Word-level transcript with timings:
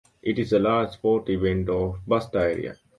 It 0.23 0.39
is 0.39 0.49
the 0.49 0.57
largest 0.57 0.97
sports 0.97 1.29
event 1.29 1.69
of 1.69 1.93
the 2.07 2.15
Bastar 2.15 2.39
area. 2.49 2.75